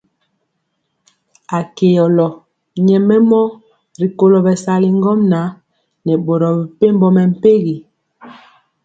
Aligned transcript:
Akɛolo 1.57 2.27
nyɛmemɔ 2.85 3.41
rikolo 4.01 4.37
bɛsali 4.45 4.87
ŋgomnaŋ 4.97 5.45
nɛ 6.05 6.13
boro 6.25 6.49
mepempɔ 6.57 7.07
mɛmpegi. 7.15 7.75